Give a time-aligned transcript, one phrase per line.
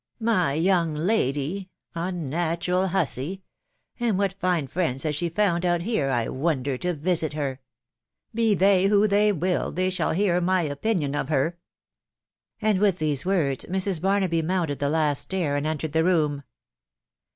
[0.19, 1.69] "My young lady!....
[1.93, 3.43] unnatural hussy!....
[3.99, 7.59] And what fine friends has she found out here, I wonder, to visit her?....
[8.33, 11.59] Be they who they will, they shall hear my opinion of her."
[12.59, 14.01] And with these words, Mrs.
[14.01, 16.41] Barnaby mounted the last stair, and entered the room.